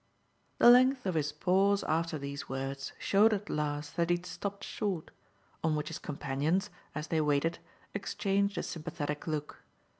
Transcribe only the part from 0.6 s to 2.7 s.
length of his pause after these